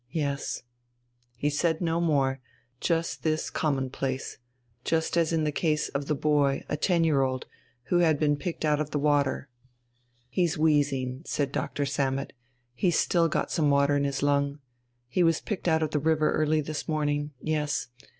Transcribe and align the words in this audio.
Yes." 0.09 0.63
He 1.37 1.51
said 1.51 1.79
no 1.79 2.01
more, 2.01 2.39
just 2.79 3.21
this 3.21 3.51
commonplace 3.51 4.39
just 4.83 5.15
as 5.15 5.31
in 5.31 5.43
the 5.43 5.51
case 5.51 5.89
of 5.89 6.07
the 6.07 6.15
boy, 6.15 6.63
a 6.67 6.75
ten 6.75 7.03
year 7.03 7.21
old, 7.21 7.45
who 7.89 7.99
had 7.99 8.17
been 8.19 8.35
picked 8.35 8.65
out 8.65 8.81
of 8.81 8.89
the 8.89 8.97
water. 8.97 9.47
"He's 10.27 10.57
wheezing," 10.57 11.21
said 11.27 11.51
Doctor 11.51 11.85
Sammet, 11.85 12.33
"he's 12.73 12.97
still 12.97 13.27
got 13.29 13.51
some 13.51 13.69
water 13.69 13.95
in 13.95 14.03
his 14.05 14.23
lung. 14.23 14.57
He 15.07 15.21
was 15.21 15.39
picked 15.39 15.67
out 15.67 15.83
of 15.83 15.91
the 15.91 15.99
river 15.99 16.31
early 16.33 16.61
this 16.61 16.87
morning 16.87 17.33
yes. 17.39 17.87